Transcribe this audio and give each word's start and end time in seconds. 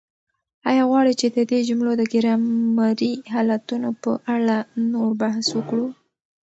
آیا 0.69 0.83
غواړئ 0.89 1.13
چې 1.21 1.27
د 1.35 1.37
دې 1.51 1.59
جملو 1.67 1.91
د 1.97 2.03
ګرامري 2.13 3.13
حالتونو 3.33 3.89
په 4.03 4.11
اړه 4.35 4.57
نور 4.93 5.09
بحث 5.21 5.47
وکړو؟ 5.57 5.87